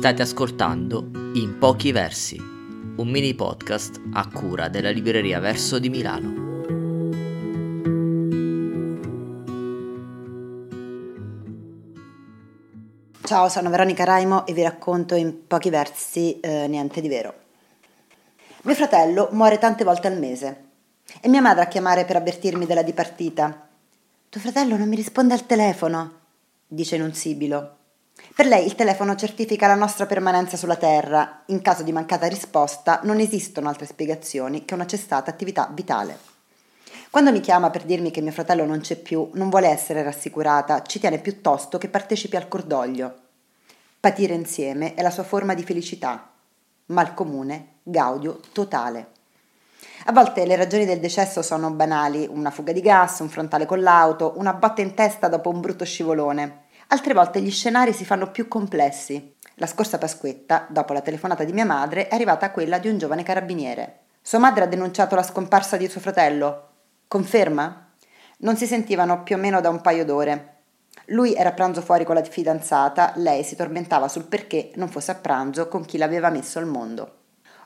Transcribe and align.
State 0.00 0.22
ascoltando 0.22 1.10
In 1.34 1.58
pochi 1.58 1.92
versi, 1.92 2.38
un 2.38 3.06
mini 3.06 3.34
podcast 3.34 4.00
a 4.14 4.26
cura 4.30 4.70
della 4.70 4.88
libreria 4.88 5.40
Verso 5.40 5.78
di 5.78 5.90
Milano. 5.90 6.32
Ciao, 13.22 13.50
sono 13.50 13.68
Veronica 13.68 14.04
Raimo 14.04 14.46
e 14.46 14.54
vi 14.54 14.62
racconto 14.62 15.14
in 15.16 15.46
pochi 15.46 15.68
versi 15.68 16.40
eh, 16.40 16.66
niente 16.66 17.02
di 17.02 17.08
vero. 17.08 17.34
Mio 18.62 18.74
fratello 18.74 19.28
muore 19.32 19.58
tante 19.58 19.84
volte 19.84 20.06
al 20.06 20.18
mese 20.18 20.64
e 21.20 21.28
mia 21.28 21.42
madre 21.42 21.64
a 21.64 21.68
chiamare 21.68 22.06
per 22.06 22.16
avvertirmi 22.16 22.64
della 22.64 22.82
dipartita. 22.82 23.68
Tuo 24.30 24.40
fratello 24.40 24.78
non 24.78 24.88
mi 24.88 24.96
risponde 24.96 25.34
al 25.34 25.44
telefono, 25.44 26.20
dice 26.66 26.96
in 26.96 27.02
un 27.02 27.12
sibilo. 27.12 27.74
Per 28.40 28.48
lei 28.48 28.64
il 28.64 28.74
telefono 28.74 29.16
certifica 29.16 29.66
la 29.66 29.74
nostra 29.74 30.06
permanenza 30.06 30.56
sulla 30.56 30.76
Terra. 30.76 31.42
In 31.48 31.60
caso 31.60 31.82
di 31.82 31.92
mancata 31.92 32.26
risposta 32.26 33.00
non 33.02 33.20
esistono 33.20 33.68
altre 33.68 33.84
spiegazioni 33.84 34.64
che 34.64 34.72
una 34.72 34.86
cessata 34.86 35.30
attività 35.30 35.68
vitale. 35.70 36.16
Quando 37.10 37.32
mi 37.32 37.40
chiama 37.40 37.68
per 37.68 37.84
dirmi 37.84 38.10
che 38.10 38.22
mio 38.22 38.32
fratello 38.32 38.64
non 38.64 38.80
c'è 38.80 38.96
più, 38.96 39.28
non 39.34 39.50
vuole 39.50 39.68
essere 39.68 40.02
rassicurata, 40.02 40.80
ci 40.84 40.98
tiene 40.98 41.18
piuttosto 41.18 41.76
che 41.76 41.90
partecipi 41.90 42.36
al 42.36 42.48
cordoglio. 42.48 43.14
Patire 44.00 44.32
insieme 44.32 44.94
è 44.94 45.02
la 45.02 45.10
sua 45.10 45.24
forma 45.24 45.52
di 45.52 45.62
felicità. 45.62 46.30
Mal 46.86 47.12
comune, 47.12 47.80
gaudio 47.82 48.40
totale. 48.54 49.08
A 50.06 50.12
volte 50.12 50.46
le 50.46 50.56
ragioni 50.56 50.86
del 50.86 51.00
decesso 51.00 51.42
sono 51.42 51.70
banali, 51.72 52.26
una 52.26 52.50
fuga 52.50 52.72
di 52.72 52.80
gas, 52.80 53.18
un 53.18 53.28
frontale 53.28 53.66
con 53.66 53.82
l'auto, 53.82 54.32
una 54.36 54.54
botta 54.54 54.80
in 54.80 54.94
testa 54.94 55.28
dopo 55.28 55.50
un 55.50 55.60
brutto 55.60 55.84
scivolone. 55.84 56.68
Altre 56.92 57.14
volte 57.14 57.40
gli 57.40 57.52
scenari 57.52 57.92
si 57.92 58.04
fanno 58.04 58.32
più 58.32 58.48
complessi. 58.48 59.36
La 59.54 59.66
scorsa 59.66 59.96
Pasquetta, 59.96 60.66
dopo 60.68 60.92
la 60.92 61.00
telefonata 61.00 61.44
di 61.44 61.52
mia 61.52 61.64
madre, 61.64 62.08
è 62.08 62.14
arrivata 62.16 62.50
quella 62.50 62.78
di 62.78 62.88
un 62.88 62.98
giovane 62.98 63.22
carabiniere. 63.22 64.00
Sua 64.20 64.40
madre 64.40 64.64
ha 64.64 64.66
denunciato 64.66 65.14
la 65.14 65.22
scomparsa 65.22 65.76
di 65.76 65.88
suo 65.88 66.00
fratello. 66.00 66.68
Conferma? 67.06 67.92
Non 68.38 68.56
si 68.56 68.66
sentivano 68.66 69.22
più 69.22 69.36
o 69.36 69.38
meno 69.38 69.60
da 69.60 69.68
un 69.68 69.80
paio 69.80 70.04
d'ore. 70.04 70.62
Lui 71.06 71.32
era 71.32 71.50
a 71.50 71.52
pranzo 71.52 71.80
fuori 71.80 72.04
con 72.04 72.16
la 72.16 72.24
fidanzata, 72.24 73.12
lei 73.16 73.44
si 73.44 73.54
tormentava 73.54 74.08
sul 74.08 74.24
perché 74.24 74.72
non 74.74 74.88
fosse 74.88 75.12
a 75.12 75.16
pranzo 75.16 75.68
con 75.68 75.84
chi 75.84 75.96
l'aveva 75.96 76.28
messo 76.28 76.58
al 76.58 76.66
mondo. 76.66 77.18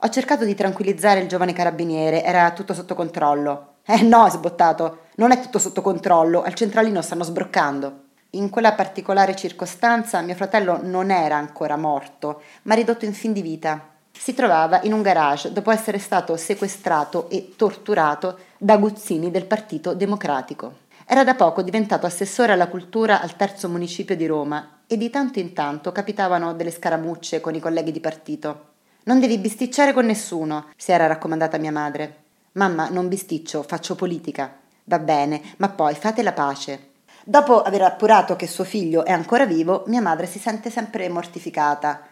Ho 0.00 0.08
cercato 0.08 0.44
di 0.44 0.56
tranquillizzare 0.56 1.20
il 1.20 1.28
giovane 1.28 1.52
carabiniere, 1.52 2.24
era 2.24 2.50
tutto 2.50 2.74
sotto 2.74 2.96
controllo. 2.96 3.74
Eh 3.86 4.02
no, 4.02 4.26
è 4.26 4.30
sbottato, 4.30 5.02
non 5.16 5.30
è 5.30 5.40
tutto 5.40 5.60
sotto 5.60 5.80
controllo, 5.80 6.42
al 6.42 6.54
centralino 6.54 7.00
stanno 7.02 7.22
sbroccando. 7.22 8.01
In 8.34 8.48
quella 8.48 8.72
particolare 8.72 9.36
circostanza 9.36 10.22
mio 10.22 10.34
fratello 10.34 10.78
non 10.82 11.10
era 11.10 11.36
ancora 11.36 11.76
morto, 11.76 12.40
ma 12.62 12.74
ridotto 12.74 13.04
in 13.04 13.12
fin 13.12 13.34
di 13.34 13.42
vita. 13.42 13.90
Si 14.10 14.32
trovava 14.32 14.80
in 14.84 14.94
un 14.94 15.02
garage 15.02 15.52
dopo 15.52 15.70
essere 15.70 15.98
stato 15.98 16.34
sequestrato 16.38 17.28
e 17.28 17.52
torturato 17.56 18.38
da 18.56 18.72
aguzzini 18.72 19.30
del 19.30 19.44
Partito 19.44 19.92
Democratico. 19.92 20.78
Era 21.04 21.24
da 21.24 21.34
poco 21.34 21.60
diventato 21.60 22.06
assessore 22.06 22.52
alla 22.52 22.68
cultura 22.68 23.20
al 23.20 23.36
terzo 23.36 23.68
municipio 23.68 24.16
di 24.16 24.24
Roma 24.24 24.78
e 24.86 24.96
di 24.96 25.10
tanto 25.10 25.38
in 25.38 25.52
tanto 25.52 25.92
capitavano 25.92 26.54
delle 26.54 26.70
scaramucce 26.70 27.42
con 27.42 27.54
i 27.54 27.60
colleghi 27.60 27.92
di 27.92 28.00
partito. 28.00 28.68
Non 29.02 29.20
devi 29.20 29.36
bisticciare 29.36 29.92
con 29.92 30.06
nessuno, 30.06 30.68
si 30.74 30.90
era 30.90 31.06
raccomandata 31.06 31.58
mia 31.58 31.72
madre. 31.72 32.22
Mamma, 32.52 32.88
non 32.88 33.08
bisticcio, 33.08 33.62
faccio 33.62 33.94
politica. 33.94 34.56
Va 34.84 34.98
bene, 34.98 35.42
ma 35.58 35.68
poi 35.68 35.94
fate 35.94 36.22
la 36.22 36.32
pace. 36.32 36.91
Dopo 37.24 37.62
aver 37.62 37.82
appurato 37.82 38.34
che 38.34 38.46
suo 38.46 38.64
figlio 38.64 39.04
è 39.04 39.12
ancora 39.12 39.46
vivo, 39.46 39.84
mia 39.86 40.00
madre 40.00 40.26
si 40.26 40.38
sente 40.38 40.70
sempre 40.70 41.08
mortificata. 41.08 42.02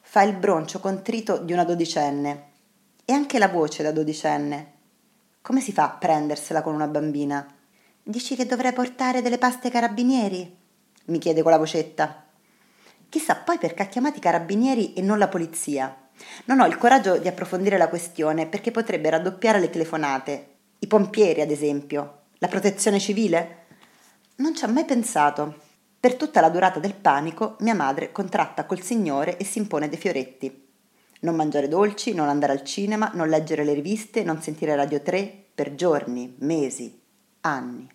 Fa 0.00 0.22
il 0.22 0.34
broncio 0.34 0.78
contrito 0.78 1.38
di 1.38 1.52
una 1.52 1.64
dodicenne. 1.64 2.44
E 3.04 3.12
anche 3.12 3.38
la 3.38 3.48
voce 3.48 3.82
da 3.82 3.90
dodicenne. 3.90 4.72
Come 5.42 5.60
si 5.60 5.72
fa 5.72 5.84
a 5.84 5.90
prendersela 5.90 6.62
con 6.62 6.74
una 6.74 6.86
bambina? 6.86 7.46
Dici 8.02 8.36
che 8.36 8.46
dovrei 8.46 8.72
portare 8.72 9.20
delle 9.20 9.38
paste 9.38 9.68
carabinieri? 9.70 10.64
mi 11.06 11.18
chiede 11.18 11.42
con 11.42 11.50
la 11.50 11.58
vocetta. 11.58 12.24
Chissà 13.08 13.36
poi 13.36 13.58
perché 13.58 13.82
ha 13.82 13.86
chiamato 13.86 14.18
i 14.18 14.20
carabinieri 14.20 14.94
e 14.94 15.02
non 15.02 15.18
la 15.18 15.28
polizia. 15.28 15.94
Non 16.46 16.60
ho 16.60 16.66
il 16.66 16.78
coraggio 16.78 17.18
di 17.18 17.28
approfondire 17.28 17.76
la 17.76 17.88
questione 17.88 18.46
perché 18.46 18.70
potrebbe 18.70 19.10
raddoppiare 19.10 19.60
le 19.60 19.70
telefonate. 19.70 20.46
I 20.78 20.86
pompieri, 20.86 21.40
ad 21.40 21.50
esempio. 21.50 22.22
La 22.38 22.48
protezione 22.48 22.98
civile? 22.98 23.65
Non 24.38 24.54
ci 24.54 24.64
ho 24.64 24.68
mai 24.68 24.84
pensato. 24.84 25.62
Per 25.98 26.14
tutta 26.16 26.42
la 26.42 26.50
durata 26.50 26.78
del 26.78 26.94
panico, 26.94 27.56
mia 27.60 27.74
madre 27.74 28.12
contratta 28.12 28.66
col 28.66 28.82
Signore 28.82 29.38
e 29.38 29.44
si 29.44 29.56
impone 29.56 29.88
dei 29.88 29.96
fioretti. 29.96 30.68
Non 31.20 31.34
mangiare 31.34 31.68
dolci, 31.68 32.12
non 32.12 32.28
andare 32.28 32.52
al 32.52 32.62
cinema, 32.62 33.10
non 33.14 33.30
leggere 33.30 33.64
le 33.64 33.72
riviste, 33.72 34.22
non 34.24 34.42
sentire 34.42 34.76
Radio 34.76 35.00
3 35.00 35.44
per 35.54 35.74
giorni, 35.74 36.36
mesi, 36.40 37.00
anni. 37.40 37.88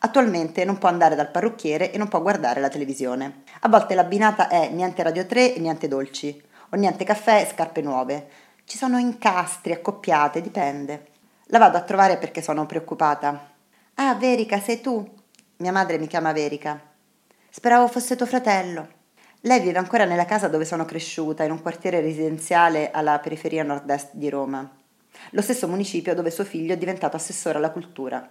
Attualmente 0.00 0.64
non 0.64 0.78
può 0.78 0.88
andare 0.88 1.14
dal 1.14 1.30
parrucchiere 1.30 1.92
e 1.92 1.98
non 1.98 2.08
può 2.08 2.20
guardare 2.20 2.60
la 2.60 2.68
televisione. 2.68 3.44
A 3.60 3.68
volte 3.68 3.94
l'abbinata 3.94 4.48
è 4.48 4.70
niente 4.70 5.04
Radio 5.04 5.24
3 5.24 5.54
e 5.54 5.60
niente 5.60 5.86
dolci 5.86 6.42
o 6.70 6.76
niente 6.76 7.04
caffè 7.04 7.42
e 7.42 7.52
scarpe 7.54 7.80
nuove. 7.80 8.28
Ci 8.64 8.76
sono 8.76 8.98
incastri, 8.98 9.72
accoppiate, 9.72 10.40
dipende. 10.40 11.06
La 11.46 11.58
vado 11.58 11.76
a 11.76 11.82
trovare 11.82 12.18
perché 12.18 12.42
sono 12.42 12.66
preoccupata. 12.66 13.54
Ah, 13.96 14.14
Verica, 14.14 14.60
sei 14.60 14.80
tu? 14.80 15.06
Mia 15.58 15.72
madre 15.72 15.98
mi 15.98 16.06
chiama 16.06 16.32
Verica. 16.32 16.80
Speravo 17.50 17.88
fosse 17.88 18.16
tuo 18.16 18.26
fratello. 18.26 18.88
Lei 19.40 19.60
vive 19.60 19.78
ancora 19.78 20.04
nella 20.04 20.24
casa 20.24 20.48
dove 20.48 20.64
sono 20.64 20.84
cresciuta, 20.84 21.44
in 21.44 21.50
un 21.50 21.62
quartiere 21.62 22.00
residenziale 22.00 22.90
alla 22.90 23.18
periferia 23.18 23.62
nord-est 23.62 24.10
di 24.12 24.28
Roma, 24.28 24.68
lo 25.30 25.42
stesso 25.42 25.68
municipio 25.68 26.14
dove 26.14 26.30
suo 26.30 26.44
figlio 26.44 26.74
è 26.74 26.78
diventato 26.78 27.16
assessore 27.16 27.58
alla 27.58 27.70
cultura. 27.70 28.28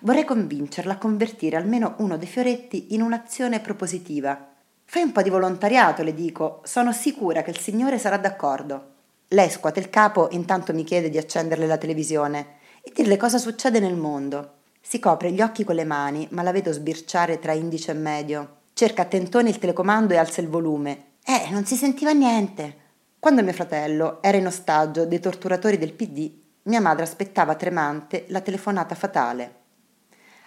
Vorrei 0.00 0.24
convincerla 0.24 0.94
a 0.94 0.98
convertire 0.98 1.56
almeno 1.56 1.94
uno 1.98 2.16
dei 2.16 2.28
fioretti 2.28 2.94
in 2.94 3.02
un'azione 3.02 3.60
propositiva 3.60 4.54
Fai 4.88 5.02
un 5.02 5.10
po' 5.10 5.20
di 5.20 5.30
volontariato, 5.30 6.04
le 6.04 6.14
dico, 6.14 6.60
sono 6.64 6.92
sicura 6.92 7.42
che 7.42 7.50
il 7.50 7.58
Signore 7.58 7.98
sarà 7.98 8.18
d'accordo. 8.18 8.92
Lei 9.28 9.50
scuote 9.50 9.80
il 9.80 9.90
capo 9.90 10.28
intanto 10.30 10.72
mi 10.72 10.84
chiede 10.84 11.10
di 11.10 11.18
accenderle 11.18 11.66
la 11.66 11.76
televisione 11.76 12.58
e 12.82 12.92
dirle 12.94 13.16
cosa 13.16 13.38
succede 13.38 13.80
nel 13.80 13.96
mondo. 13.96 14.55
Si 14.88 15.00
copre 15.00 15.32
gli 15.32 15.40
occhi 15.40 15.64
con 15.64 15.74
le 15.74 15.82
mani, 15.82 16.28
ma 16.30 16.42
la 16.42 16.52
vedo 16.52 16.70
sbirciare 16.70 17.40
tra 17.40 17.50
indice 17.50 17.90
e 17.90 17.94
medio. 17.94 18.58
Cerca 18.72 19.02
a 19.02 19.06
tentoni 19.06 19.48
il 19.48 19.58
telecomando 19.58 20.14
e 20.14 20.16
alza 20.16 20.40
il 20.40 20.48
volume. 20.48 21.14
Eh, 21.24 21.48
non 21.50 21.64
si 21.64 21.74
sentiva 21.74 22.12
niente. 22.12 22.76
Quando 23.18 23.42
mio 23.42 23.52
fratello 23.52 24.22
era 24.22 24.36
in 24.36 24.46
ostaggio 24.46 25.04
dei 25.04 25.18
torturatori 25.18 25.76
del 25.76 25.92
PD, 25.92 26.32
mia 26.62 26.80
madre 26.80 27.02
aspettava 27.02 27.56
tremante 27.56 28.26
la 28.28 28.40
telefonata 28.40 28.94
fatale. 28.94 29.54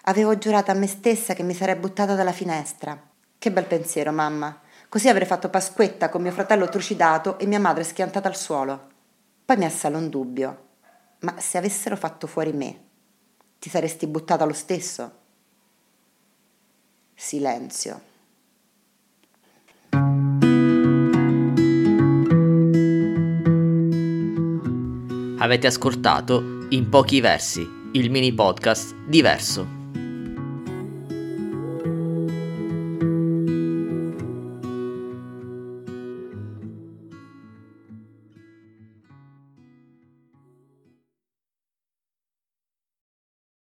Avevo 0.04 0.38
giurato 0.38 0.72
a 0.72 0.76
me 0.76 0.88
stessa 0.88 1.34
che 1.34 1.44
mi 1.44 1.54
sarei 1.54 1.76
buttata 1.76 2.16
dalla 2.16 2.32
finestra. 2.32 2.98
Che 3.38 3.52
bel 3.52 3.66
pensiero, 3.66 4.14
mamma. 4.14 4.58
Così 4.88 5.10
avrei 5.10 5.28
fatto 5.28 5.50
Pasquetta 5.50 6.08
con 6.08 6.22
mio 6.22 6.32
fratello 6.32 6.70
trucidato 6.70 7.38
e 7.40 7.46
mia 7.46 7.60
madre 7.60 7.84
schiantata 7.84 8.30
al 8.30 8.38
suolo. 8.38 8.88
Poi 9.44 9.58
mi 9.58 9.66
assale 9.66 9.98
un 9.98 10.08
dubbio. 10.08 10.68
Ma 11.20 11.36
se 11.40 11.58
avessero 11.58 11.98
fatto 11.98 12.26
fuori 12.26 12.54
me, 12.54 12.88
ti 13.60 13.70
saresti 13.70 14.08
buttata 14.08 14.46
lo 14.46 14.54
stesso? 14.54 15.12
Silenzio. 17.14 18.02
Avete 25.42 25.68
ascoltato 25.68 26.68
In 26.70 26.88
pochi 26.90 27.22
versi, 27.22 27.68
il 27.94 28.10
mini 28.12 28.34
podcast 28.34 28.94
diverso 29.08 29.79